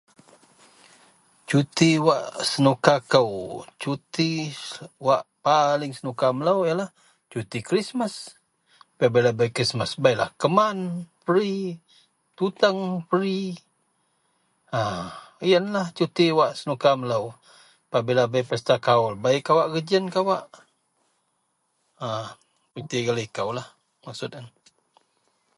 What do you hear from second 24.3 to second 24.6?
yen